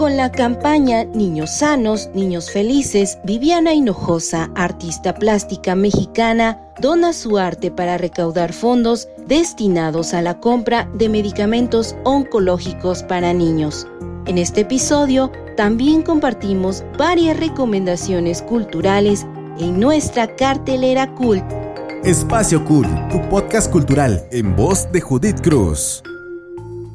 [0.00, 7.70] Con la campaña Niños Sanos, Niños Felices, Viviana Hinojosa, artista plástica mexicana, dona su arte
[7.70, 13.86] para recaudar fondos destinados a la compra de medicamentos oncológicos para niños.
[14.24, 19.26] En este episodio también compartimos varias recomendaciones culturales
[19.58, 21.44] en nuestra cartelera Cult.
[22.04, 26.02] Espacio Cult, tu podcast cultural en voz de Judith Cruz.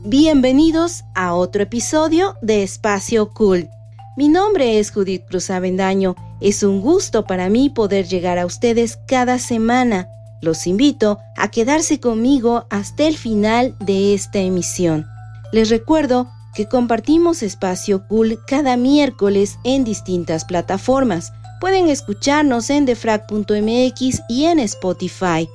[0.07, 3.71] Bienvenidos a otro episodio de Espacio Cool.
[4.15, 6.13] Mi nombre es Judith Cruz Avendaño.
[6.39, 10.07] Es un gusto para mí poder llegar a ustedes cada semana.
[10.44, 15.07] Los invito a quedarse conmigo hasta el final de esta emisión.
[15.52, 21.33] Les recuerdo que compartimos Espacio Cool cada miércoles en distintas plataformas.
[21.59, 25.49] Pueden escucharnos en defrag.mx y en Spotify.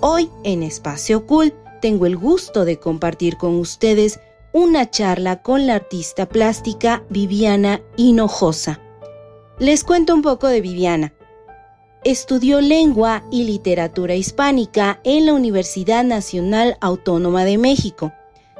[0.00, 4.20] Hoy en Espacio Cool tengo el gusto de compartir con ustedes
[4.52, 8.80] una charla con la artista plástica Viviana Hinojosa.
[9.58, 11.12] Les cuento un poco de Viviana.
[12.02, 18.12] Estudió lengua y literatura hispánica en la Universidad Nacional Autónoma de México.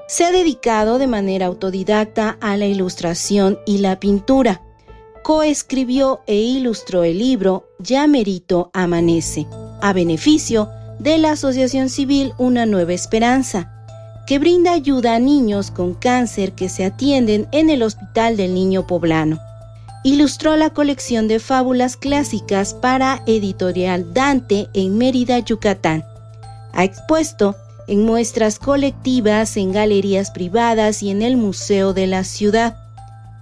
[0.08, 4.62] Se ha dedicado de manera autodidacta a la ilustración y la pintura.
[5.22, 9.46] Coescribió e ilustró el libro Ya Merito Amanece,
[9.80, 10.68] a beneficio
[11.00, 13.72] de la Asociación Civil Una Nueva Esperanza,
[14.26, 18.86] que brinda ayuda a niños con cáncer que se atienden en el Hospital del Niño
[18.86, 19.40] Poblano.
[20.04, 26.04] Ilustró la colección de fábulas clásicas para Editorial Dante en Mérida, Yucatán.
[26.74, 27.56] Ha expuesto
[27.88, 32.76] en muestras colectivas, en galerías privadas y en el Museo de la Ciudad.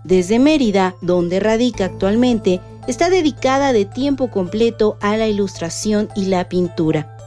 [0.04, 6.48] Desde Mérida, donde radica actualmente, está dedicada de tiempo completo a la ilustración y la
[6.48, 7.17] pintura.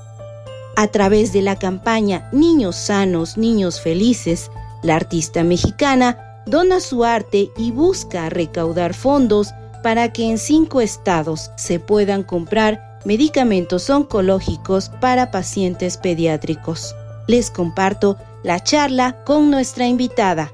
[0.78, 4.52] A través de la campaña Niños Sanos, Niños Felices,
[4.84, 11.52] la artista mexicana dona su arte y busca recaudar fondos para que en cinco estados
[11.56, 16.96] se puedan comprar medicamentos oncológicos para pacientes pediátricos.
[17.28, 20.50] Les comparto la charla con nuestra invitada.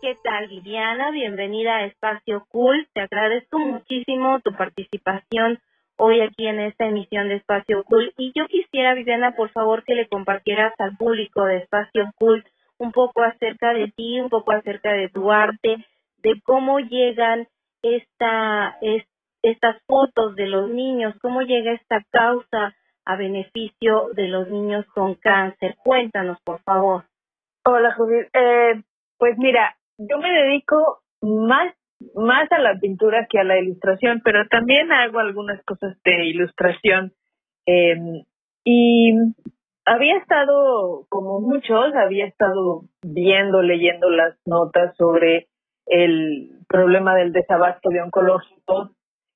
[0.00, 1.10] ¿Qué tal, Viviana?
[1.10, 2.88] Bienvenida a Espacio Cool.
[2.92, 5.58] Te agradezco muchísimo tu participación
[6.04, 8.12] hoy aquí en esta emisión de Espacio Cool.
[8.16, 12.44] Y yo quisiera, Viviana, por favor, que le compartieras al público de Espacio Cool
[12.78, 15.86] un poco acerca de ti, un poco acerca de tu arte,
[16.18, 17.46] de cómo llegan
[17.82, 18.78] esta,
[19.42, 22.74] estas fotos de los niños, cómo llega esta causa
[23.04, 25.76] a beneficio de los niños con cáncer.
[25.84, 27.04] Cuéntanos, por favor.
[27.64, 28.28] Hola, Judith.
[28.32, 28.82] Eh,
[29.18, 31.72] pues mira, yo me dedico más
[32.14, 37.12] más a la pintura que a la ilustración, pero también hago algunas cosas de ilustración.
[37.66, 37.96] Eh,
[38.64, 39.12] y
[39.84, 45.48] había estado, como muchos, había estado viendo, leyendo las notas sobre
[45.86, 48.90] el problema del desabasto de oncológicos,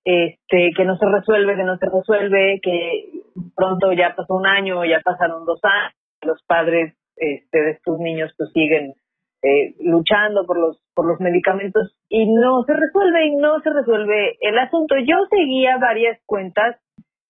[0.05, 3.23] este, que no se resuelve, que no se resuelve, que
[3.57, 8.33] pronto ya pasó un año, ya pasaron dos años, los padres este, de estos niños
[8.37, 8.95] pues siguen
[9.43, 14.39] eh, luchando por los por los medicamentos y no se resuelve y no se resuelve
[14.41, 14.97] el asunto.
[14.97, 16.77] Yo seguía varias cuentas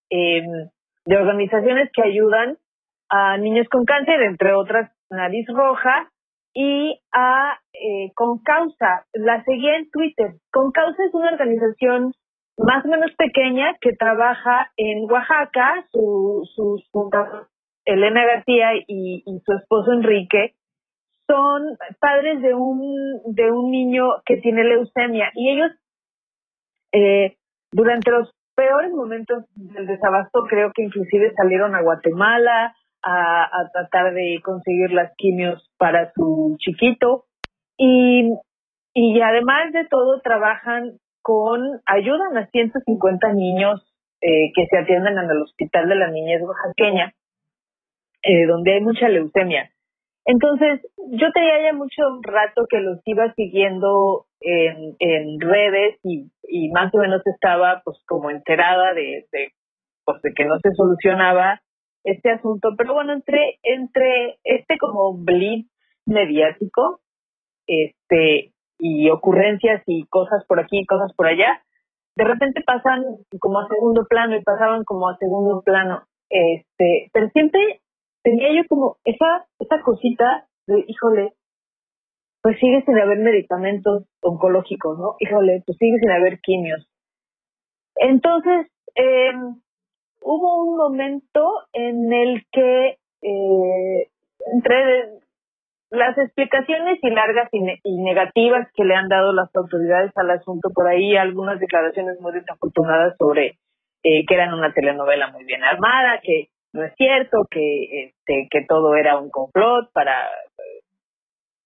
[0.09, 0.71] em,
[1.05, 2.59] de organizaciones que ayudan
[3.09, 6.11] a niños con cáncer, entre otras Nariz Roja
[6.55, 9.07] y a eh, Concausa.
[9.13, 10.37] La seguía en Twitter.
[10.53, 12.13] Concausa es una organización
[12.57, 15.87] más o menos pequeña que trabaja en Oaxaca.
[15.91, 16.83] Su, su,
[17.85, 20.56] Elena García y su esposo Enrique
[21.27, 25.71] son padres de un, de un niño que tiene leucemia y ellos
[26.93, 27.37] eh,
[27.73, 34.15] durante los peores momentos del desabasto creo que inclusive salieron a Guatemala a, a tratar
[34.15, 37.25] de conseguir las quimios para su chiquito
[37.77, 38.33] y,
[38.95, 43.83] y además de todo trabajan con, ayudan a 150 niños
[44.21, 47.13] eh, que se atienden en el Hospital de la Niñez Oaxaqueña,
[48.23, 49.71] eh, donde hay mucha leucemia.
[50.27, 50.81] Entonces,
[51.13, 56.93] yo tenía ya mucho rato que los iba siguiendo en, en redes y, y, más
[56.95, 59.53] o menos estaba pues como enterada de, de,
[60.05, 61.61] pues, de que no se solucionaba
[62.03, 62.71] este asunto.
[62.77, 65.71] Pero bueno, entre, entre este como blitz
[66.07, 67.01] mediático
[67.69, 71.63] este y ocurrencias y cosas por aquí, cosas por allá,
[72.17, 73.05] de repente pasan
[73.39, 76.03] como a segundo plano y pasaban como a segundo plano.
[76.29, 77.81] Este, pero siempre
[78.27, 81.35] tenía yo como esa, esa cosita de, híjole,
[82.43, 85.15] pues sigue sin haber medicamentos oncológicos, ¿no?
[85.21, 86.91] Híjole, pues sigue sin haber quimios.
[87.95, 89.33] Entonces, eh,
[90.23, 94.09] hubo un momento en el que eh,
[94.53, 95.09] entré
[95.91, 100.89] las explicaciones y largas y, negativas que le han dado las autoridades al asunto, por
[100.89, 103.59] ahí algunas declaraciones muy desafortunadas sobre
[104.03, 108.65] eh, que eran una telenovela muy bien armada, que no es cierto, que, este, que
[108.67, 110.83] todo era un complot para eh,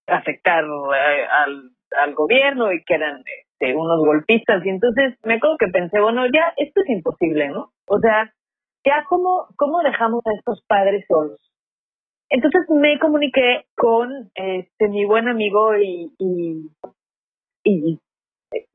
[0.07, 4.65] afectar eh, al, al gobierno y que eran este, unos golpistas.
[4.65, 7.73] Y entonces me acuerdo que pensé, bueno, ya esto es imposible, ¿no?
[7.87, 8.33] O sea,
[8.85, 11.41] ya cómo, cómo dejamos a estos padres solos
[12.31, 16.15] entonces me comuniqué con este mi buen amigo y,
[17.65, 17.99] y,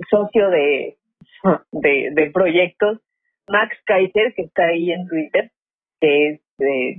[0.09, 0.97] socio de,
[1.71, 2.99] de, proyectos,
[3.47, 5.51] Max Kaiser, que está ahí en Twitter,
[6.06, 6.42] que es,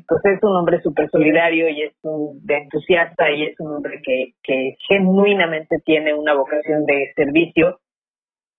[0.06, 4.00] pues es un hombre súper solidario y es un de entusiasta y es un hombre
[4.04, 7.80] que, que genuinamente tiene una vocación de servicio.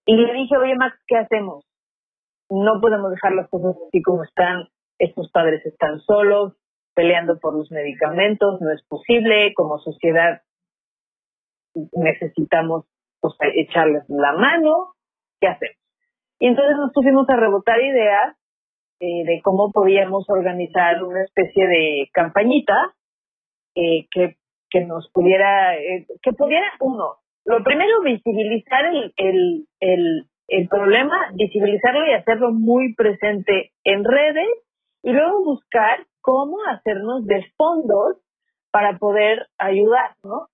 [0.05, 1.65] Y le dije, oye Max, ¿qué hacemos?
[2.49, 6.53] No podemos dejar las cosas así como están, estos padres están solos,
[6.95, 10.41] peleando por los medicamentos, no es posible, como sociedad
[11.93, 12.85] necesitamos
[13.55, 14.93] echarles la mano,
[15.39, 15.77] ¿qué hacemos?
[16.39, 18.35] Y entonces nos pusimos a rebotar ideas
[18.99, 22.95] eh, de cómo podíamos organizar una especie de campañita
[23.75, 24.37] eh, que,
[24.69, 31.31] que nos pudiera, eh, que pudiera, uno, lo primero, visibilizar el, el, el, el problema,
[31.33, 34.49] visibilizarlo y hacerlo muy presente en redes
[35.03, 38.17] y luego buscar cómo hacernos de fondos
[38.71, 40.47] para poder ayudar, ¿no?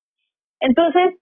[0.59, 1.19] Entonces,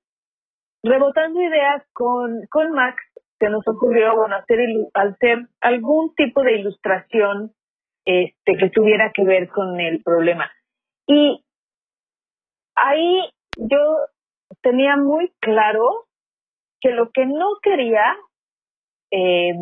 [0.84, 2.98] rebotando ideas con, con Max,
[3.42, 4.60] se nos ocurrió, bueno, hacer,
[4.94, 7.52] hacer algún tipo de ilustración
[8.06, 10.52] este, que tuviera que ver con el problema.
[11.08, 11.44] Y
[12.76, 13.98] ahí yo
[14.62, 16.06] tenía muy claro
[16.80, 18.16] que lo que no quería
[19.12, 19.54] eh,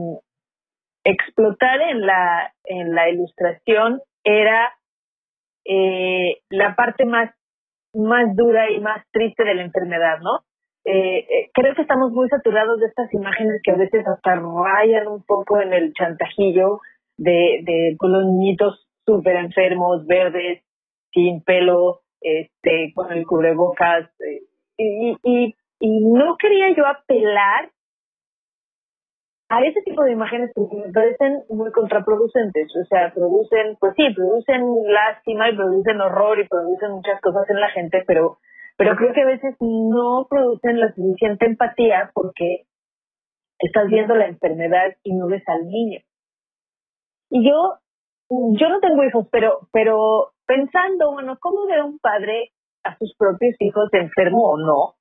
[1.06, 4.74] explotar en la, en la ilustración era
[5.66, 7.34] eh, la parte más,
[7.94, 10.44] más dura y más triste de la enfermedad, ¿no?
[10.92, 15.08] Eh, eh, creo que estamos muy saturados de estas imágenes que a veces hasta rayan
[15.08, 16.80] un poco en el chantajillo
[17.16, 20.64] de, de los niñitos súper enfermos, verdes,
[21.12, 24.10] sin pelo, este, con el cubrebocas.
[24.78, 27.70] y, y, y no quería yo apelar
[29.50, 32.68] a ese tipo de imágenes que me parecen muy contraproducentes.
[32.76, 37.60] O sea, producen, pues sí, producen lástima y producen horror y producen muchas cosas en
[37.60, 38.38] la gente, pero,
[38.80, 42.64] pero creo que a veces no producen la suficiente empatía porque
[43.60, 46.00] estás viendo la enfermedad y no ves al niño.
[47.30, 47.76] Y yo,
[48.30, 52.54] yo no tengo hijos, pero, pero pensando, bueno, ¿cómo ve un padre
[52.84, 54.96] a sus propios hijos enfermo o no?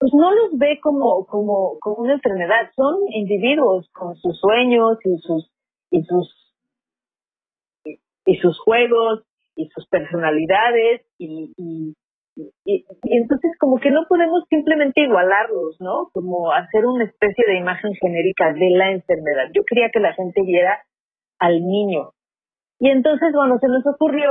[0.00, 5.18] pues no los ve como, como, como una enfermedad, son individuos con sus sueños y
[5.18, 5.50] sus,
[5.90, 6.54] y sus,
[8.24, 9.22] y sus juegos
[9.56, 11.94] y sus personalidades y, y,
[12.64, 16.10] y, entonces como que no podemos simplemente igualarlos, ¿no?
[16.12, 19.50] Como hacer una especie de imagen genérica de la enfermedad.
[19.54, 20.82] Yo quería que la gente viera
[21.38, 22.12] al niño.
[22.78, 24.30] Y entonces, bueno, se nos ocurrió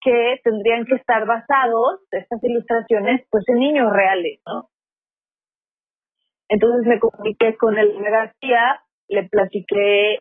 [0.00, 4.68] que tendrían que estar basados estas ilustraciones pues en niños reales, ¿no?
[6.48, 10.18] Entonces me comuniqué con el García, le platiqué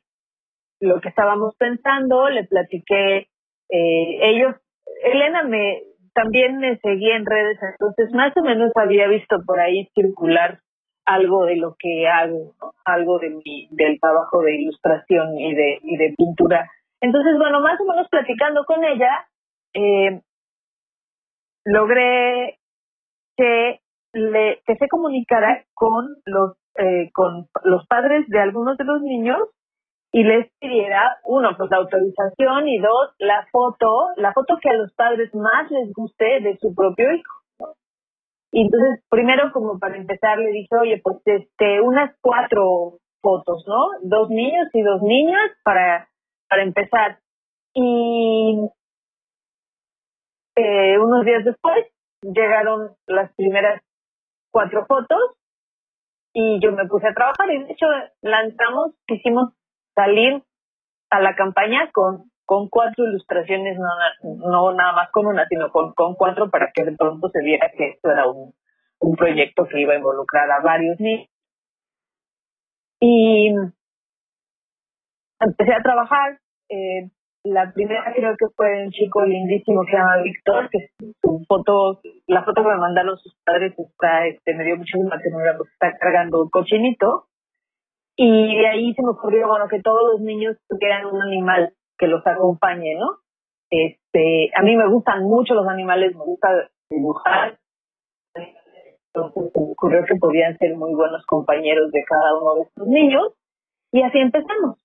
[0.79, 3.27] lo que estábamos pensando, le platiqué
[3.69, 4.55] eh, ellos,
[5.03, 5.81] Elena me
[6.13, 10.59] también me seguía en redes, entonces más o menos había visto por ahí circular
[11.05, 12.53] algo de lo que hago,
[12.85, 16.69] algo de mi, del trabajo de ilustración y de, y de pintura.
[17.01, 19.27] Entonces, bueno, más o menos platicando con ella,
[19.73, 20.21] eh,
[21.65, 22.59] logré
[23.35, 23.79] que
[24.13, 29.39] le, que se comunicara con los, eh, con los padres de algunos de los niños
[30.13, 34.73] y les pidiera, uno, pues la autorización y dos, la foto, la foto que a
[34.73, 37.75] los padres más les guste de su propio hijo.
[38.51, 43.99] Y entonces, primero, como para empezar, le dije, oye, pues este, unas cuatro fotos, ¿no?
[44.01, 46.09] Dos niños y dos niñas para,
[46.49, 47.19] para empezar.
[47.73, 48.69] Y
[50.57, 51.85] eh, unos días después
[52.21, 53.81] llegaron las primeras
[54.51, 55.37] cuatro fotos
[56.33, 57.85] y yo me puse a trabajar y de hecho
[58.21, 59.53] lanzamos, quisimos
[59.95, 60.43] salir
[61.09, 65.93] a la campaña con, con cuatro ilustraciones, no, no nada más con una, sino con,
[65.93, 68.53] con cuatro para que de pronto se viera que esto era un,
[68.99, 71.27] un proyecto que iba a involucrar a varios niños.
[72.99, 73.53] Y
[75.39, 77.09] empecé a trabajar, eh,
[77.43, 80.89] la primera creo que fue un chico lindísimo que se llama Víctor, que
[81.21, 85.57] su foto, la foto que me mandaron sus padres está, este, me dio muchísima ternura
[85.57, 87.25] porque está cargando un cochinito.
[88.15, 92.07] Y de ahí se me ocurrió, bueno, que todos los niños tuvieran un animal que
[92.07, 93.17] los acompañe, ¿no?
[93.69, 96.49] Este, a mí me gustan mucho los animales, me gusta
[96.89, 97.57] dibujar.
[99.13, 102.87] Entonces se me ocurrió que podían ser muy buenos compañeros de cada uno de estos
[102.87, 103.33] niños
[103.91, 104.80] y así empezamos.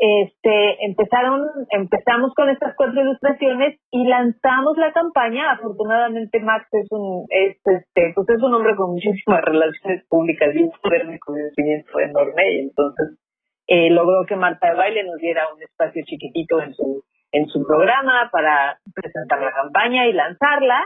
[0.00, 5.50] Este, empezaron, empezamos con estas cuatro ilustraciones y lanzamos la campaña.
[5.50, 10.62] Afortunadamente Max es un, es, este, pues es un hombre con muchísimas relaciones públicas y
[10.62, 10.70] un
[11.18, 13.18] conocimiento enorme y entonces
[13.66, 17.02] eh, logró que Marta de Baile nos diera un espacio chiquitito en su,
[17.32, 20.80] en su programa para presentar la campaña y lanzarla.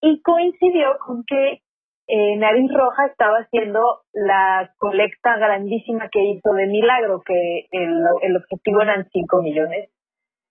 [0.00, 1.60] Y coincidió con que
[2.08, 8.80] eh, Nariz Roja estaba haciendo la colecta grandísima que hizo de Milagro, que el, objetivo
[8.80, 9.90] eran 5 millones.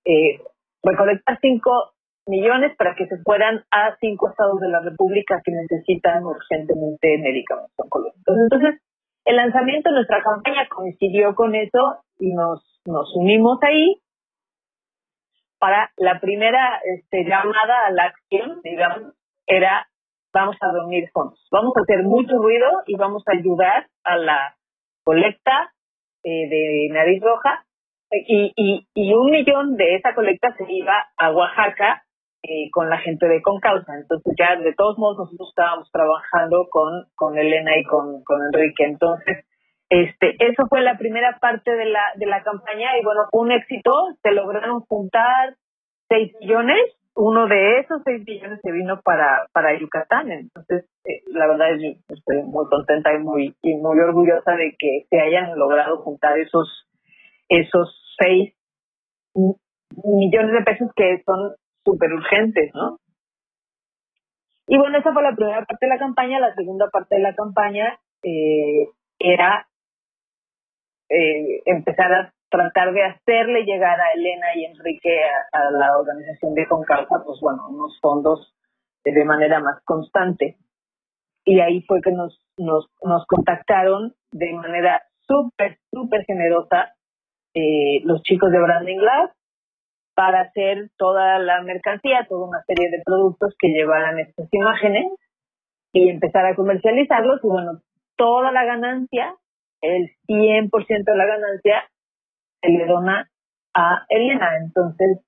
[0.05, 0.39] Eh,
[0.83, 1.93] recolectar 5
[2.27, 7.73] millones para que se fueran a cinco estados de la República que necesitan urgentemente medicamentos
[7.77, 8.37] oncológicos.
[8.37, 8.81] Entonces,
[9.25, 13.99] el lanzamiento de nuestra campaña coincidió con eso y nos, nos unimos ahí
[15.57, 19.13] para la primera este, llamada a la acción, digamos,
[19.47, 19.87] era
[20.37, 24.55] vamos a reunir fondos, vamos a hacer mucho ruido y vamos a ayudar a la
[25.03, 25.73] colecta
[26.23, 27.65] eh, de nariz roja
[28.11, 32.03] y, y, y, un millón de esa colecta se iba a Oaxaca
[32.43, 33.93] eh, con la gente de Concausa.
[33.95, 38.85] Entonces ya de todos modos nosotros estábamos trabajando con, con Elena y con, con Enrique.
[38.85, 39.45] Entonces,
[39.89, 43.91] este, eso fue la primera parte de la, de la campaña y bueno, un éxito.
[44.21, 45.55] Se lograron juntar
[46.09, 46.79] 6 millones.
[47.19, 50.31] Uno de esos 6 millones se vino para, para Yucatán.
[50.31, 54.75] Entonces, eh, la verdad es que estoy muy contenta y muy, y muy orgullosa de
[54.77, 56.87] que se hayan logrado juntar esos,
[57.49, 58.53] esos 6
[60.03, 62.99] millones de pesos que son súper urgentes, ¿no?
[64.67, 66.39] Y bueno, esa fue la primera parte de la campaña.
[66.39, 69.67] La segunda parte de la campaña eh, era
[71.09, 75.19] eh, empezar a tratar de hacerle llegar a Elena y Enrique
[75.51, 78.53] a, la organización de Concausa, pues bueno, unos fondos
[79.03, 80.57] de manera más constante.
[81.45, 86.93] Y ahí fue que nos, nos, nos contactaron de manera súper, súper generosa
[87.53, 89.31] eh, los chicos de Branding Lab
[90.13, 95.05] para hacer toda la mercancía, toda una serie de productos que llevaran estas imágenes
[95.93, 97.39] y empezar a comercializarlos.
[97.43, 97.81] Y bueno,
[98.15, 99.35] toda la ganancia,
[99.81, 101.83] el 100% de la ganancia,
[102.61, 103.29] se le dona
[103.73, 104.57] a Elena.
[104.57, 105.19] Entonces,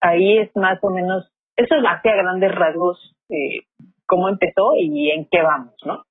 [0.00, 3.62] ahí es más o menos, eso es hacia grandes rasgos eh,
[4.06, 6.04] cómo empezó y en qué vamos, ¿no?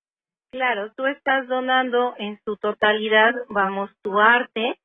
[0.52, 4.76] Claro, tú estás donando en su totalidad, vamos, tu arte.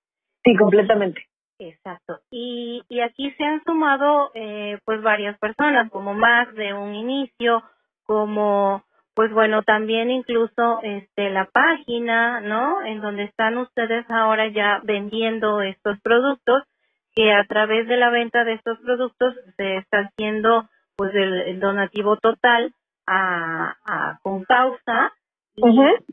[0.45, 1.27] Sí, completamente.
[1.59, 2.21] Exacto.
[2.31, 7.63] Y, y aquí se han sumado eh, pues varias personas, como más de un inicio,
[8.05, 8.85] como
[9.19, 12.85] pues bueno, también incluso este la página, ¿no?
[12.85, 16.63] En donde están ustedes ahora ya vendiendo estos productos,
[17.17, 22.17] que a través de la venta de estos productos se está haciendo pues el, donativo
[22.19, 22.73] total
[23.09, 25.13] a, a con causa,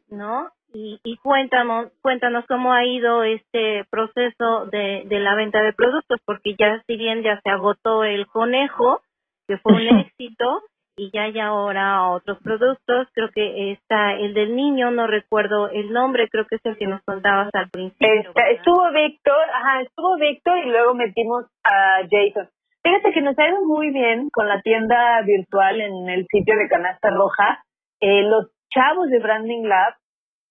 [0.09, 0.49] ¿no?
[0.73, 6.19] Y, y cuéntanos, cuéntanos cómo ha ido este proceso de, de la venta de productos,
[6.25, 9.03] porque ya si bien ya se agotó el conejo,
[9.47, 10.63] que fue un éxito,
[10.97, 15.91] y ya hay ahora otros productos, creo que está el del niño, no recuerdo el
[15.91, 18.31] nombre, creo que es el que nos contabas al principio.
[18.51, 22.49] estuvo Víctor, ajá, estuvo Víctor y luego metimos a Jason.
[22.81, 26.69] Fíjate que nos ha ido muy bien con la tienda virtual en el sitio de
[26.69, 27.63] Canasta Roja.
[27.99, 29.95] Eh, los chavos de Branding Lab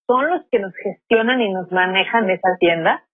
[0.07, 3.05] son los que nos gestionan y nos manejan esa tienda.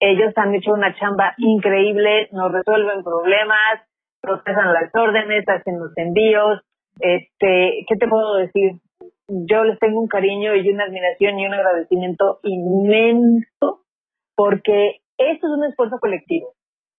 [0.00, 3.86] Ellos han hecho una chamba increíble, nos resuelven problemas,
[4.24, 6.60] procesan las órdenes, hacen los envíos.
[7.00, 8.72] Este, ¿qué te puedo decir?
[9.28, 13.84] Yo les tengo un cariño y una admiración y un agradecimiento inmenso
[14.36, 16.54] porque esto es un esfuerzo colectivo.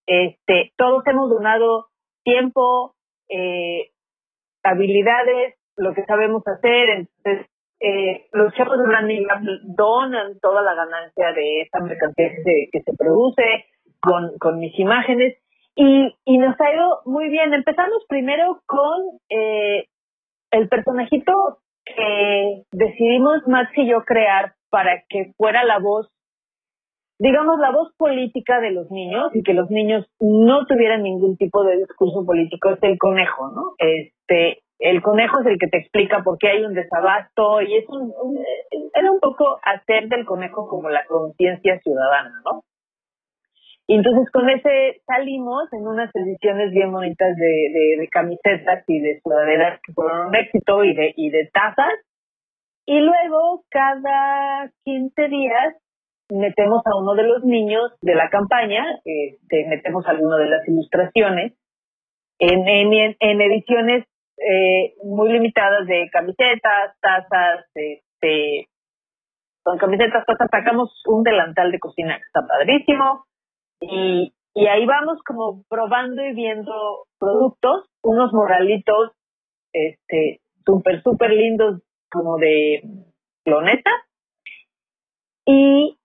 [0.08, 1.88] Este, todos hemos donado
[2.24, 2.96] tiempo,
[3.30, 3.92] eh,
[4.64, 7.48] habilidades, lo que sabemos hacer, entonces
[7.80, 9.28] eh, los chefs de branding
[9.76, 12.30] donan toda la ganancia de esta mercancía
[12.72, 13.66] que se, produce
[14.00, 15.38] con, con mis imágenes
[15.76, 17.54] y, y nos ha ido muy bien.
[17.54, 19.86] Empezamos primero con eh,
[20.52, 26.10] el personajito que decidimos Max y yo crear para que fuera la voz,
[27.20, 31.64] digamos, la voz política de los niños y que los niños no tuvieran ningún tipo
[31.64, 33.74] de discurso político, es el conejo, ¿no?
[33.78, 37.86] Este, el conejo es el que te explica por qué hay un desabasto y es
[37.88, 38.14] un,
[38.94, 42.64] era un poco hacer del conejo como la conciencia ciudadana, ¿no?
[43.88, 49.80] Y entonces con ese salimos en unas ediciones bien bonitas de, camisetas y de sudaderas
[49.86, 51.94] que fueron un éxito y de, y de tazas.
[52.86, 55.76] Y luego cada 15 días
[56.30, 61.54] metemos a uno de los niños de la campaña, este, metemos alguno de las ilustraciones
[62.40, 64.06] en, en, en ediciones
[64.38, 68.68] eh, muy limitadas de camisetas, tazas, este,
[69.64, 73.26] con camisetas, tazas, sacamos un delantal de cocina que está padrísimo
[73.82, 74.34] y,
[74.68, 79.12] ahí vamos como probando y viendo productos, unos moralitos,
[79.74, 82.82] este, súper, súper lindos como de
[83.44, 83.92] cloneta
[85.46, 85.98] y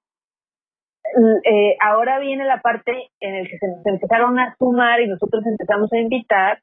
[1.44, 5.92] eh, ahora viene la parte en la que se empezaron a sumar y nosotros empezamos
[5.92, 6.60] a invitar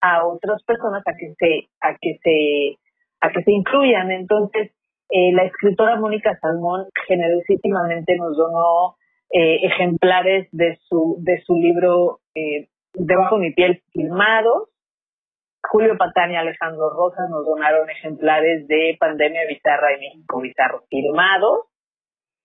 [0.00, 2.78] a otras personas a que se a que se
[3.20, 4.10] a que se incluyan.
[4.10, 4.72] Entonces
[5.10, 8.96] eh, la escritora Mónica Salmón generosísimamente nos donó
[9.32, 12.20] eh, ejemplares de su de su libro
[12.94, 14.68] debajo de mi piel filmados.
[15.64, 21.72] Julio Patán y Alejandro Rosas nos donaron ejemplares de Pandemia Bizarra y México Bizarro firmados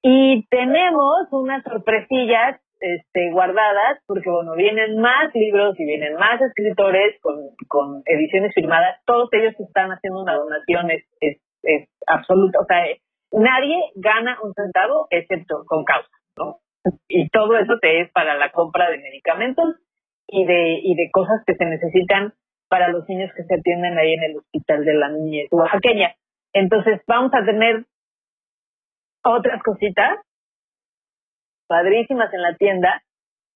[0.01, 7.19] y tenemos unas sorpresillas este, guardadas, porque bueno, vienen más libros y vienen más escritores
[7.21, 7.35] con,
[7.67, 12.85] con ediciones firmadas, todos ellos están haciendo una donación, es, es, es absoluta, o sea,
[13.31, 16.59] nadie gana un centavo excepto con causa, ¿no?
[17.07, 19.75] Y todo eso te es para la compra de medicamentos
[20.27, 22.33] y de, y de cosas que se necesitan
[22.69, 26.15] para los niños que se atienden ahí en el hospital de la niñez oaxaqueña.
[26.53, 27.85] Entonces vamos a tener
[29.23, 30.19] otras cositas
[31.67, 33.03] padrísimas en la tienda.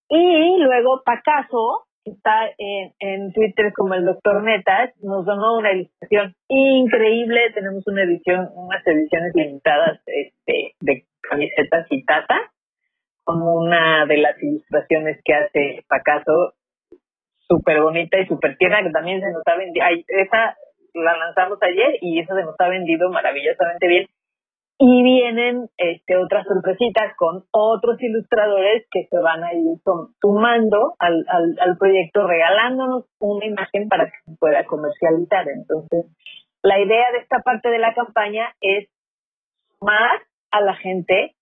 [0.09, 5.71] Y luego Pacaso, que está en, en Twitter como el doctor Metas, nos donó una
[5.71, 7.51] ilustración increíble.
[7.53, 12.51] Tenemos una edición, unas ediciones limitadas este, de camisetas y tata,
[13.23, 16.53] como una de las ilustraciones que hace Pacaso,
[17.47, 19.85] súper bonita y súper tierna, que también se nos ha vendido.
[20.07, 20.57] Esa
[20.93, 24.07] la lanzamos ayer y esa se nos ha vendido maravillosamente bien
[24.83, 29.77] y vienen este, otras sorpresitas con otros ilustradores que se van a ir
[30.19, 35.47] sumando al, al, proyecto, regalándonos una imagen para que se pueda comercializar.
[35.49, 36.05] Entonces,
[36.63, 38.89] la idea de esta parte de la campaña es
[39.81, 41.35] más a la gente,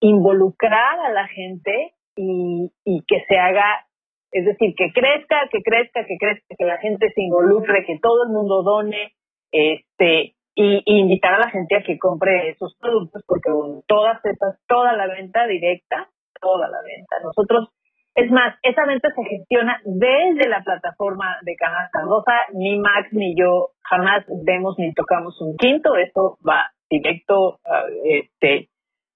[0.00, 2.70] involucrar a la gente y,
[3.06, 3.86] que se haga,
[4.32, 8.24] es decir, que crezca, que crezca, que crezca, que la gente se involucre, que todo
[8.24, 9.12] el mundo done,
[9.52, 14.58] este, y, invitar a la gente a que compre esos productos porque bueno, todas esas,
[14.66, 16.08] toda la venta directa,
[16.40, 17.16] toda la venta.
[17.22, 17.68] Nosotros,
[18.14, 23.34] es más, esa venta se gestiona desde la plataforma de Canasta Rosa, ni Max ni
[23.38, 27.58] yo jamás vemos ni tocamos un quinto, eso va directo,
[28.04, 28.68] este,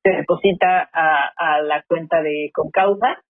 [0.02, 3.22] se deposita a, a la cuenta de Concausa.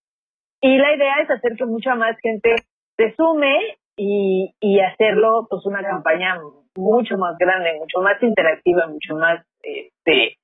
[0.61, 2.55] Y la idea es hacer que mucha más gente
[2.97, 6.39] se sume y, y hacerlo pues una campaña
[6.77, 10.37] mucho más grande, mucho más interactiva, mucho más este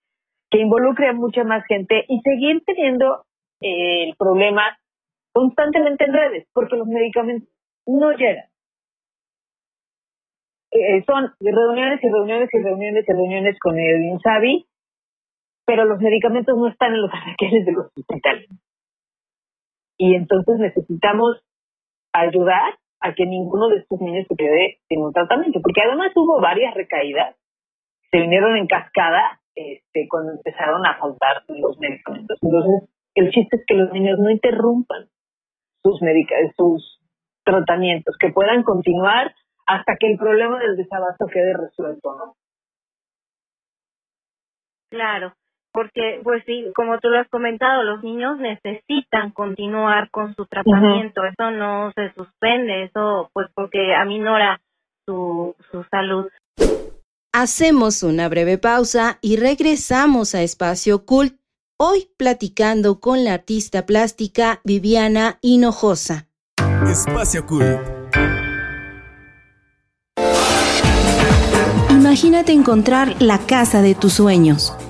[0.51, 3.25] que involucre a mucha más gente y seguir teniendo
[3.61, 4.79] eh, el problema
[5.33, 7.49] constantemente en redes, porque los medicamentos
[7.87, 8.47] no llegan.
[10.71, 14.67] Eh, son reuniones y reuniones y reuniones y reuniones con el INSABI,
[15.66, 18.48] pero los medicamentos no están en los arqueles de los hospitales.
[19.98, 21.42] Y entonces necesitamos
[22.12, 26.40] ayudar a que ninguno de estos niños se quede sin un tratamiento, porque además hubo
[26.40, 27.37] varias recaídas,
[28.11, 32.38] se vinieron en cascada este, cuando empezaron a faltar los medicamentos.
[32.40, 35.09] Entonces, el chiste es que los niños no interrumpan
[35.83, 36.00] sus,
[36.57, 37.00] sus
[37.44, 39.35] tratamientos, que puedan continuar
[39.66, 42.37] hasta que el problema del desabasto quede resuelto, ¿no?
[44.90, 45.35] Claro
[45.77, 51.23] porque pues sí, como tú lo has comentado, los niños necesitan continuar con su tratamiento,
[51.27, 54.59] eso no se suspende, eso pues porque aminora
[55.05, 56.31] su, su salud.
[57.35, 61.37] Hacemos una breve pausa y regresamos a Espacio Cult,
[61.79, 66.27] hoy platicando con la artista plástica Viviana Hinojosa.
[66.89, 67.81] Espacio Cult.
[71.91, 74.73] Imagínate encontrar la casa de tus sueños.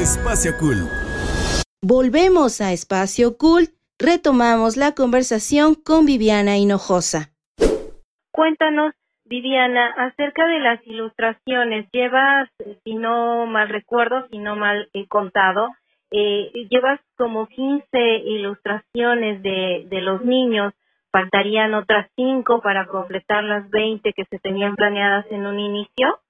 [0.00, 0.88] Espacio Cool.
[1.82, 7.28] Volvemos a Espacio Cool, retomamos la conversación con Viviana Hinojosa.
[8.32, 8.94] Cuéntanos,
[9.26, 11.86] Viviana, acerca de las ilustraciones.
[11.92, 12.48] Llevas,
[12.82, 15.68] si no mal recuerdo, si no mal he contado,
[16.10, 17.84] eh, llevas como 15
[18.24, 20.72] ilustraciones de, de los niños.
[21.12, 26.20] Faltarían otras 5 para completar las 20 que se tenían planeadas en un inicio.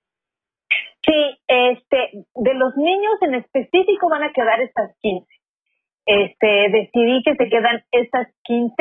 [1.04, 5.26] Sí, este, de los niños en específico van a quedar estas 15.
[6.06, 8.74] Este, decidí que se quedan estas 15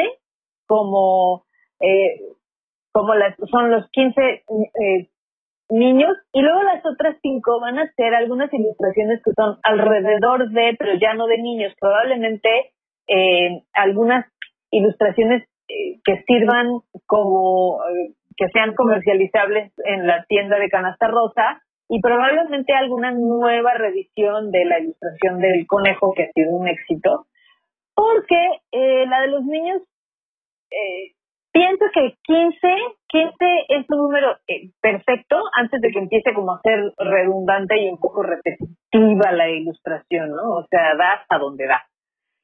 [0.68, 1.46] como,
[1.80, 2.20] eh,
[2.92, 5.10] como las, son los 15 eh,
[5.70, 10.76] niños y luego las otras 5 van a ser algunas ilustraciones que son alrededor de,
[10.78, 12.74] pero ya no de niños, probablemente
[13.08, 14.26] eh, algunas
[14.72, 16.68] ilustraciones eh, que sirvan
[17.06, 17.80] como,
[18.36, 24.64] que sean comercializables en la tienda de canasta rosa y probablemente alguna nueva revisión de
[24.64, 27.26] la ilustración del conejo que ha sido un éxito,
[27.96, 29.82] porque eh, la de los niños,
[30.70, 31.16] eh,
[31.52, 32.58] pienso que 15,
[33.08, 33.36] 15
[33.70, 37.98] es un número eh, perfecto antes de que empiece como a ser redundante y un
[37.98, 40.58] poco repetitiva la ilustración, ¿no?
[40.58, 41.82] O sea, da hasta donde da.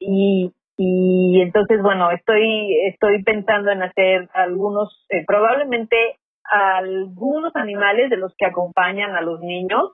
[0.00, 6.18] Y, y entonces, bueno, estoy, estoy pensando en hacer algunos, eh, probablemente
[6.50, 9.92] algunos animales de los que acompañan a los niños,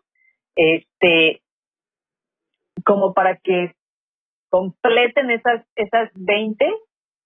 [0.57, 1.43] este,
[2.85, 3.75] como para que
[4.51, 6.67] completen esas, esas 20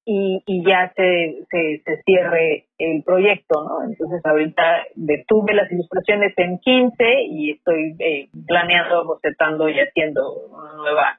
[0.05, 3.83] y, y ya se, se, se cierre el proyecto, ¿no?
[3.83, 10.75] Entonces ahorita detuve las ilustraciones en 15 y estoy eh, planeando, bocetando y haciendo una
[10.75, 11.19] nueva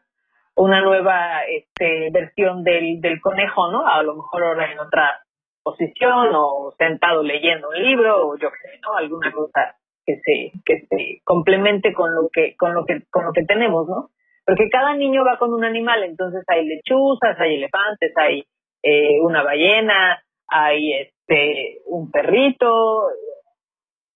[0.55, 3.85] una nueva este, versión del, del conejo, ¿no?
[3.85, 5.21] A lo mejor ahora en otra
[5.67, 8.95] posición o sentado leyendo un libro o yo qué sé, ¿no?
[8.95, 9.75] Alguna cosa
[10.05, 13.87] que se que se complemente con lo que con lo que con lo que tenemos,
[13.87, 14.09] ¿no?
[14.45, 18.45] Porque cada niño va con un animal, entonces hay lechuzas, hay elefantes, hay
[18.81, 23.09] eh, una ballena, hay este un perrito,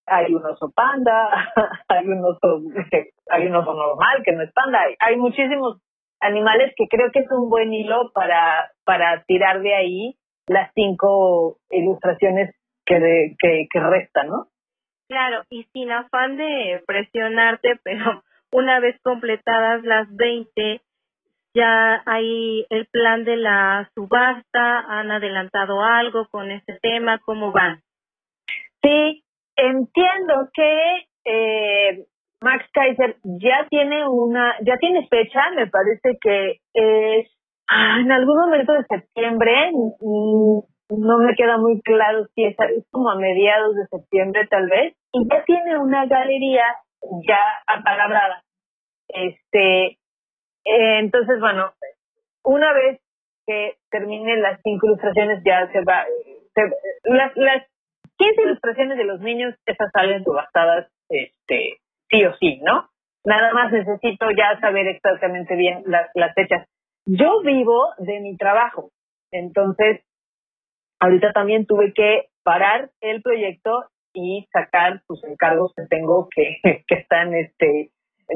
[0.06, 1.52] hay un oso panda,
[1.88, 2.62] hay un oso
[3.28, 5.82] hay un oso normal que no es panda, hay, hay muchísimos
[6.20, 10.16] animales que creo que es un buen hilo para para tirar de ahí
[10.48, 14.48] las cinco ilustraciones que, que, que restan, ¿no?
[15.08, 20.80] Claro, y sin afán de presionarte, pero una vez completadas las 20,
[21.54, 27.82] ya hay el plan de la subasta, han adelantado algo con este tema, ¿cómo van?
[28.82, 29.22] Sí,
[29.56, 32.06] entiendo que eh,
[32.40, 37.28] Max Kaiser ya tiene una, ya tiene fecha, me parece que es
[38.00, 40.58] en algún momento de septiembre, mm,
[40.90, 42.56] no me queda muy claro si es,
[42.90, 46.64] como a mediados de septiembre tal vez, y ya tiene una galería
[47.26, 48.42] ya apalabrada.
[49.08, 49.98] Este,
[50.64, 51.72] eh, entonces, bueno,
[52.44, 53.00] una vez
[53.46, 56.04] que termine las cinco ilustraciones ya se va,
[57.04, 57.66] las, las
[58.18, 62.88] 15 ilustraciones de los niños, esas salen subastadas, este, sí o sí, ¿no?
[63.24, 66.66] Nada más necesito ya saber exactamente bien las fechas.
[67.06, 68.90] Yo vivo de mi trabajo,
[69.32, 70.02] entonces
[71.00, 76.94] ahorita también tuve que parar el proyecto y sacar sus encargos que tengo que, que
[76.94, 77.90] están, este,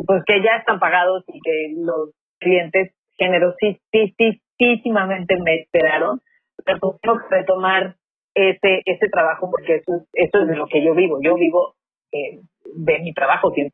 [0.07, 6.20] pues que ya están pagados y que los clientes generosísimamente me esperaron,
[6.64, 7.96] pero pues tengo que retomar
[8.35, 11.18] ese, ese trabajo porque eso, eso es de lo que yo vivo.
[11.22, 11.76] Yo vivo
[12.12, 12.42] eh,
[12.74, 13.70] de mi trabajo 100%.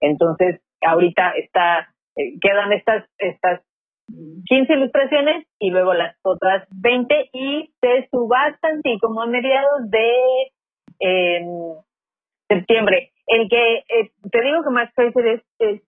[0.00, 3.60] Entonces, ahorita está, eh, quedan estas, estas
[4.08, 10.12] 15 ilustraciones y luego las otras 20 y se subastan, sí, como a mediados de
[11.00, 11.44] eh,
[12.48, 13.12] septiembre.
[13.26, 15.82] El que eh, te digo que Max Kaiser es, es,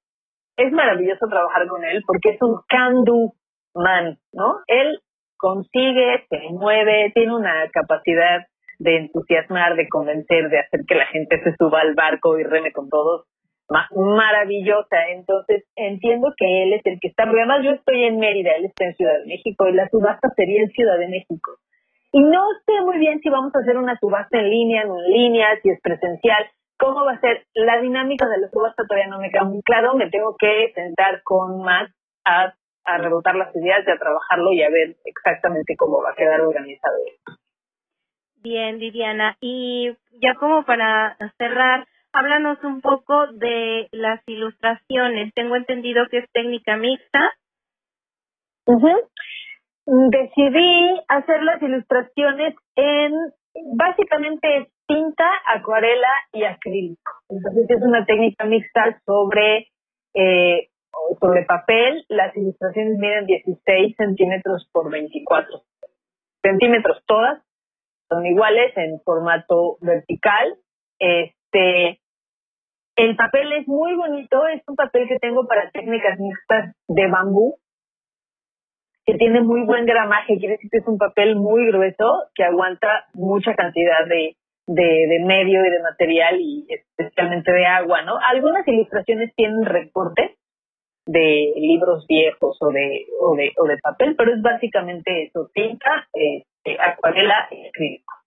[0.57, 3.33] es maravilloso trabajar con él porque es un can-do
[3.75, 4.61] man, ¿no?
[4.67, 5.01] Él
[5.37, 8.47] consigue, se mueve, tiene una capacidad
[8.81, 12.73] de entusiasmar, de convencer, de hacer que la gente se suba al barco y reme
[12.73, 13.27] con todos
[13.69, 15.09] maravillosa.
[15.11, 18.67] Entonces entiendo que él es el que está, porque además yo estoy en Mérida, él
[18.67, 21.59] está en Ciudad de México y la subasta sería en Ciudad de México.
[22.13, 25.11] Y no sé muy bien si vamos a hacer una subasta en línea, no en
[25.11, 26.47] línea, si es presencial,
[26.79, 29.95] cómo va a ser la dinámica de la subasta todavía no me queda muy claro,
[29.95, 31.93] me tengo que sentar con Max
[32.25, 32.55] a,
[32.85, 36.41] a rebotar las ideas y a trabajarlo y a ver exactamente cómo va a quedar
[36.41, 37.33] organizado esto.
[38.41, 39.37] Bien, Viviana.
[39.41, 45.33] Y ya como para cerrar, háblanos un poco de las ilustraciones.
[45.35, 47.33] Tengo entendido que es técnica mixta.
[49.87, 53.13] Decidí hacer las ilustraciones en
[53.77, 57.13] básicamente tinta, acuarela y acrílico.
[57.29, 59.69] Entonces es una técnica mixta sobre
[60.15, 60.69] eh,
[61.21, 62.05] sobre papel.
[62.09, 65.63] Las ilustraciones miden 16 centímetros por 24
[66.43, 67.43] centímetros todas
[68.09, 70.57] son iguales en formato vertical.
[71.51, 72.01] Este,
[72.97, 77.57] el papel es muy bonito, es un papel que tengo para técnicas mixtas de bambú,
[79.07, 83.07] que tiene muy buen gramaje, quiere decir que es un papel muy grueso que aguanta
[83.15, 88.19] mucha cantidad de, de, medio y de material y especialmente de agua, ¿no?
[88.19, 90.33] Algunas ilustraciones tienen recortes
[91.07, 96.07] de libros viejos o de, o de, o de papel, pero es básicamente eso, tinta,
[96.13, 96.45] eh,
[96.79, 98.18] acuarela y acrílico.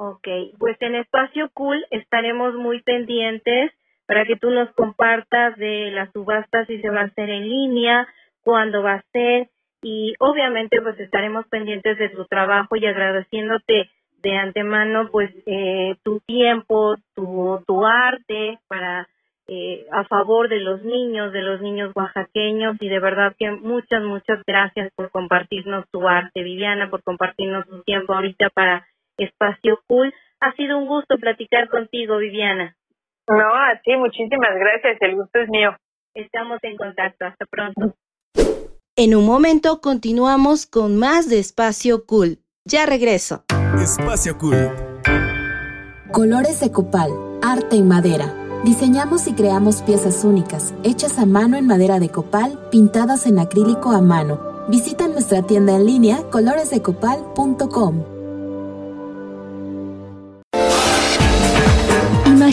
[0.00, 3.72] Ok, pues en Espacio Cool estaremos muy pendientes
[4.06, 8.06] para que tú nos compartas de la subasta si se va a hacer en línea,
[8.42, 9.48] cuándo va a ser
[9.82, 13.90] y obviamente pues estaremos pendientes de tu trabajo y agradeciéndote
[14.22, 19.08] de antemano pues eh, tu tiempo, tu, tu arte para
[19.48, 24.04] eh, a favor de los niños, de los niños oaxaqueños y de verdad que muchas,
[24.04, 28.86] muchas gracias por compartirnos tu arte, Viviana, por compartirnos tu tiempo ahorita para
[29.18, 30.14] Espacio Cool.
[30.40, 32.76] Ha sido un gusto platicar contigo, Viviana.
[33.28, 35.76] No, a ti, muchísimas gracias, el gusto es mío.
[36.14, 37.94] Estamos en contacto, hasta pronto.
[38.96, 42.38] En un momento continuamos con más de Espacio Cool.
[42.64, 43.44] Ya regreso.
[43.80, 44.70] Espacio Cool.
[46.12, 47.10] Colores de copal,
[47.42, 48.32] arte en madera
[48.64, 53.92] Diseñamos y creamos piezas únicas, hechas a mano en madera de copal, pintadas en acrílico
[53.92, 54.66] a mano.
[54.68, 58.17] Visita nuestra tienda en línea coloresdecopal.com.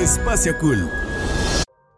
[0.00, 0.90] Espacio Cool.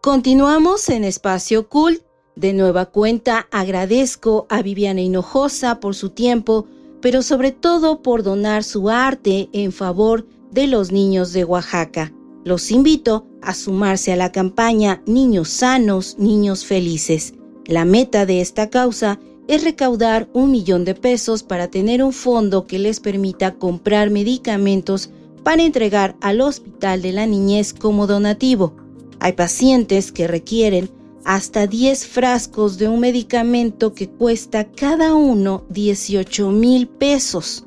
[0.00, 2.00] Continuamos en Espacio Cool.
[2.36, 6.66] De nueva cuenta agradezco a Viviana Hinojosa por su tiempo,
[7.00, 12.12] pero sobre todo por donar su arte en favor de los niños de Oaxaca.
[12.44, 17.34] Los invito a sumarse a la campaña Niños Sanos, Niños Felices.
[17.66, 22.64] La meta de esta causa es recaudar un millón de pesos para tener un fondo
[22.68, 25.10] que les permita comprar medicamentos
[25.48, 28.76] para entregar al Hospital de la Niñez como donativo.
[29.18, 30.90] Hay pacientes que requieren
[31.24, 37.64] hasta 10 frascos de un medicamento que cuesta cada uno 18 mil pesos.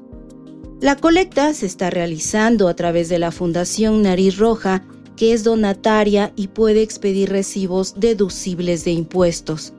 [0.80, 4.84] La colecta se está realizando a través de la Fundación Nariz Roja,
[5.15, 9.74] que es donataria y puede expedir recibos deducibles de impuestos.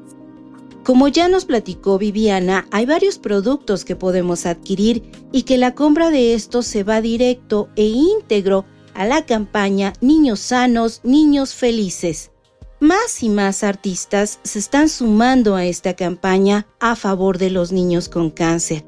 [0.85, 6.11] Como ya nos platicó Viviana, hay varios productos que podemos adquirir y que la compra
[6.11, 8.65] de estos se va directo e íntegro
[8.95, 12.33] a la campaña Niños Sanos, Niños Felices.
[12.81, 18.09] Más y más artistas se están sumando a esta campaña a favor de los niños
[18.09, 18.85] con cáncer.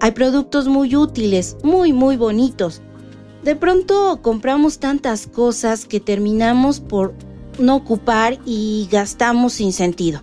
[0.00, 2.82] Hay productos muy útiles, muy muy bonitos.
[3.44, 7.14] De pronto compramos tantas cosas que terminamos por
[7.60, 10.22] no ocupar y gastamos sin sentido.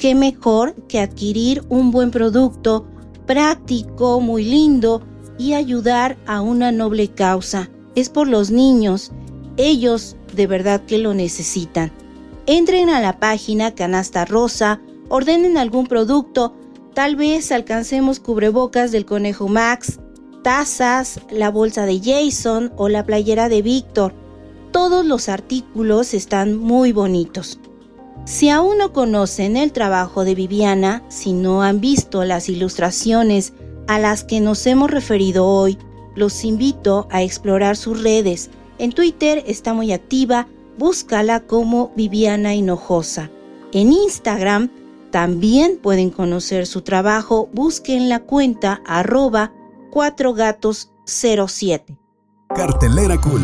[0.00, 2.86] ¿Qué mejor que adquirir un buen producto
[3.26, 5.02] práctico, muy lindo
[5.38, 7.68] y ayudar a una noble causa?
[7.94, 9.12] Es por los niños.
[9.58, 11.92] Ellos de verdad que lo necesitan.
[12.46, 16.54] Entren a la página Canasta Rosa, ordenen algún producto,
[16.94, 20.00] tal vez alcancemos cubrebocas del Conejo Max,
[20.42, 24.14] tazas, la bolsa de Jason o la playera de Víctor.
[24.72, 27.60] Todos los artículos están muy bonitos.
[28.24, 33.52] Si aún no conocen el trabajo de Viviana, si no han visto las ilustraciones
[33.88, 35.78] a las que nos hemos referido hoy,
[36.14, 38.50] los invito a explorar sus redes.
[38.78, 40.46] En Twitter está muy activa
[40.80, 43.30] búscala como Viviana Hinojosa.
[43.72, 44.70] En Instagram
[45.10, 49.52] también pueden conocer su trabajo, busquen la cuenta arroba
[49.92, 51.98] 4gatos07.
[52.56, 53.42] Cartelera Cool.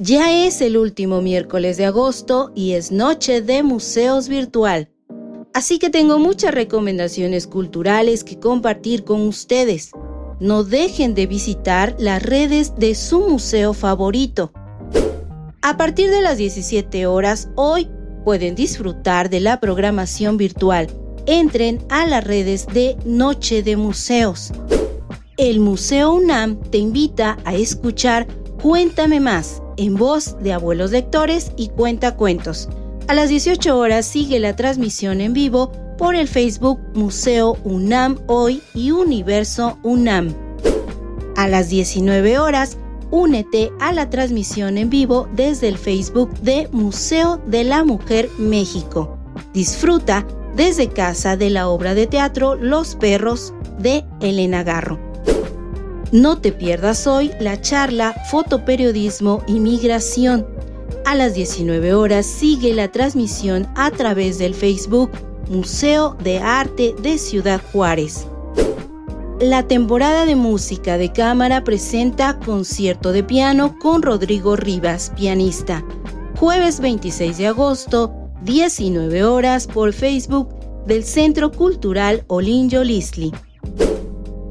[0.00, 4.90] Ya es el último miércoles de agosto y es noche de museos virtual.
[5.52, 9.92] Así que tengo muchas recomendaciones culturales que compartir con ustedes.
[10.40, 14.52] No dejen de visitar las redes de su museo favorito.
[15.62, 17.88] A partir de las 17 horas hoy
[18.24, 20.88] pueden disfrutar de la programación virtual.
[21.26, 24.50] Entren a las redes de Noche de Museos.
[25.36, 28.26] El Museo UNAM te invita a escuchar
[28.60, 32.68] Cuéntame más en voz de abuelos lectores y cuenta cuentos.
[33.08, 38.62] A las 18 horas sigue la transmisión en vivo por el Facebook Museo UNAM Hoy
[38.74, 40.34] y Universo UNAM.
[41.36, 42.78] A las 19 horas
[43.10, 49.18] únete a la transmisión en vivo desde el Facebook de Museo de la Mujer México.
[49.52, 54.98] Disfruta desde casa de la obra de teatro Los Perros de Elena Garro.
[56.14, 60.46] No te pierdas hoy la charla Fotoperiodismo y Migración.
[61.04, 65.10] A las 19 horas sigue la transmisión a través del Facebook
[65.48, 68.28] Museo de Arte de Ciudad Juárez.
[69.40, 75.84] La temporada de música de cámara presenta concierto de piano con Rodrigo Rivas, pianista.
[76.38, 80.48] Jueves 26 de agosto, 19 horas por Facebook
[80.86, 83.32] del Centro Cultural Olinjo Lisli.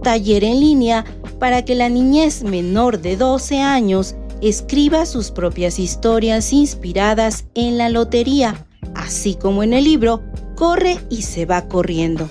[0.03, 6.53] Taller en línea para que la niñez menor de 12 años escriba sus propias historias
[6.53, 8.65] inspiradas en la lotería,
[8.95, 10.21] así como en el libro
[10.55, 12.29] Corre y se va corriendo.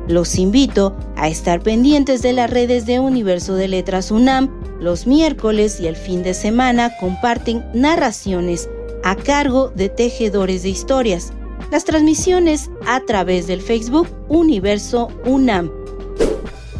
[0.08, 4.61] Los invito a estar pendientes de las redes de Universo de Letras UNAM.
[4.82, 8.68] Los miércoles y el fin de semana comparten narraciones
[9.04, 11.34] a cargo de tejedores de historias.
[11.72, 15.72] Las transmisiones a través del Facebook Universo UNAM.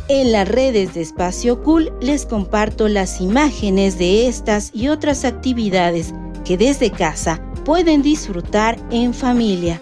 [0.08, 6.12] En las redes de Espacio Cool les comparto las imágenes de estas y otras actividades
[6.44, 9.80] que desde casa pueden disfrutar en familia.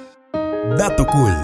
[0.78, 1.36] Dato Cool.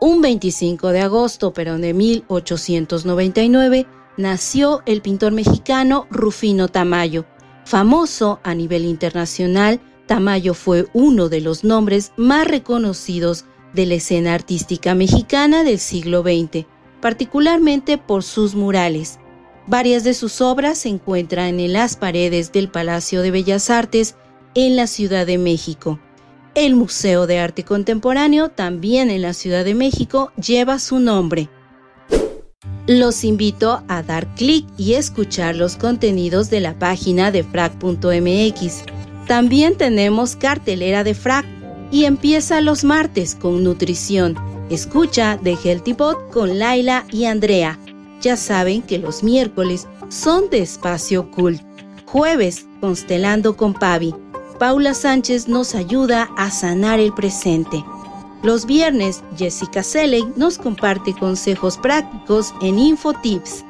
[0.00, 3.86] Un 25 de agosto, pero de 1899,
[4.16, 7.26] nació el pintor mexicano Rufino Tamayo.
[7.64, 14.34] Famoso a nivel internacional, Tamayo fue uno de los nombres más reconocidos de la escena
[14.34, 16.66] artística mexicana del siglo XX
[17.00, 19.18] particularmente por sus murales.
[19.66, 24.16] Varias de sus obras se encuentran en las paredes del Palacio de Bellas Artes
[24.54, 25.98] en la Ciudad de México.
[26.54, 31.48] El Museo de Arte Contemporáneo, también en la Ciudad de México, lleva su nombre.
[32.86, 38.84] Los invito a dar clic y escuchar los contenidos de la página de frac.mx.
[39.26, 41.44] También tenemos cartelera de frac
[41.90, 44.36] y empieza los martes con nutrición
[44.70, 47.78] Escucha de Healthy Pot con Laila y Andrea.
[48.20, 51.62] Ya saben que los miércoles son de espacio cult.
[52.06, 54.12] Jueves, constelando con Pavi.
[54.58, 57.84] Paula Sánchez nos ayuda a sanar el presente.
[58.42, 63.64] Los viernes, Jessica Selig nos comparte consejos prácticos en InfoTips.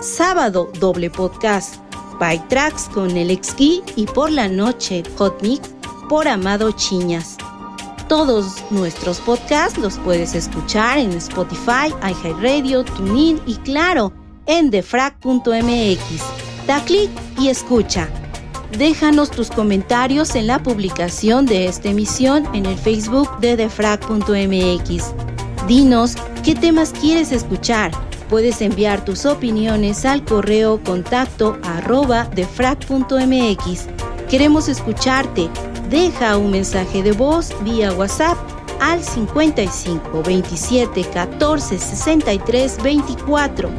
[0.00, 1.76] Sábado, doble podcast.
[2.18, 5.70] Bike Tracks con el Exki y por la noche, Hot Mix
[6.08, 7.36] por Amado Chiñas.
[8.08, 14.12] Todos nuestros podcasts los puedes escuchar en Spotify, iHeartRadio, TuneIn y claro,
[14.46, 15.98] en defrag.mx.
[16.66, 18.08] Da clic y escucha.
[18.78, 25.14] Déjanos tus comentarios en la publicación de esta emisión en el Facebook de defrag.mx.
[25.68, 27.92] Dinos qué temas quieres escuchar.
[28.30, 33.88] Puedes enviar tus opiniones al correo contacto arroba defrag.mx.
[34.30, 35.50] Queremos escucharte.
[35.90, 38.38] Deja un mensaje de voz vía WhatsApp
[38.80, 43.70] al 55 27 14 63 24.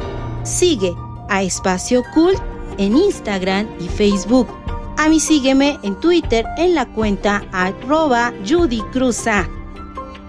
[0.44, 0.94] Sigue
[1.28, 2.40] a Espacio Cult
[2.78, 4.63] en Instagram y Facebook.
[4.96, 9.48] A mí sígueme en Twitter en la cuenta arroba Judy Cruza.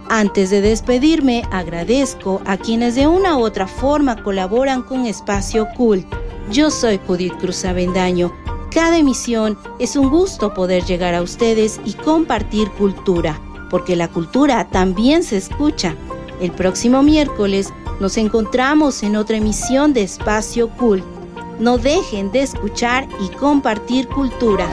[0.10, 6.06] Antes de despedirme, agradezco a quienes de una u otra forma colaboran con Espacio Cult.
[6.52, 8.34] Yo soy Judith Cruz Avendaño.
[8.72, 13.40] Cada emisión es un gusto poder llegar a ustedes y compartir cultura,
[13.70, 15.96] porque la cultura también se escucha.
[16.42, 21.15] El próximo miércoles nos encontramos en otra emisión de Espacio Cult.
[21.60, 24.68] No dejen de escuchar y compartir cultura.